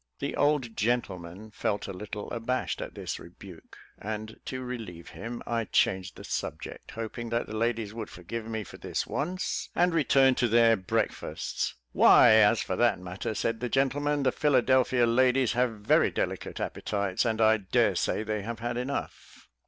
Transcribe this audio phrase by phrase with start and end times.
[0.17, 5.65] The old gentleman felt a little abashed at this rebuke, and, to relieve him, I
[5.65, 10.33] changed the subject, hoping that the ladies would forgive me for this once, and return
[10.41, 11.75] to their breakfasts.
[11.91, 17.23] "Why, as for that matter," said the gentleman, "the Philadelphia ladies have very delicate appetites,
[17.23, 19.47] and I dare say they have had enough."